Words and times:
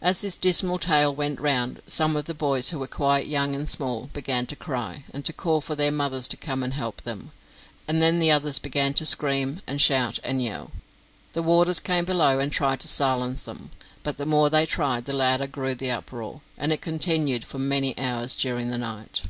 As 0.00 0.20
this 0.20 0.36
dismal 0.36 0.78
tale 0.78 1.12
went 1.12 1.40
round, 1.40 1.82
some 1.86 2.14
of 2.14 2.26
the 2.26 2.34
boys, 2.34 2.70
who 2.70 2.78
were 2.78 2.86
quite 2.86 3.26
young 3.26 3.52
and 3.52 3.68
small, 3.68 4.08
began 4.12 4.46
to 4.46 4.54
cry, 4.54 5.02
and 5.12 5.24
to 5.24 5.32
call 5.32 5.60
for 5.60 5.74
their 5.74 5.90
mothers 5.90 6.28
to 6.28 6.36
come 6.36 6.62
and 6.62 6.72
help 6.74 7.02
them; 7.02 7.32
and 7.88 8.00
then 8.00 8.20
the 8.20 8.30
others 8.30 8.60
began 8.60 8.94
to 8.94 9.04
scream 9.04 9.60
and 9.66 9.80
should 9.80 10.20
and 10.22 10.40
yell. 10.40 10.70
The 11.32 11.42
warders 11.42 11.80
came 11.80 12.04
below 12.04 12.38
and 12.38 12.52
tried 12.52 12.78
to 12.78 12.86
silence 12.86 13.44
them, 13.44 13.72
but 14.04 14.18
the 14.18 14.24
more 14.24 14.50
they 14.50 14.66
tried 14.66 15.04
the 15.04 15.12
louder 15.14 15.48
grew 15.48 15.74
the 15.74 15.90
uproar, 15.90 16.42
and 16.56 16.72
it 16.72 16.80
continued 16.80 17.44
for 17.44 17.58
many 17.58 17.98
hours 17.98 18.36
during 18.36 18.68
the 18.70 18.78
night. 18.78 19.22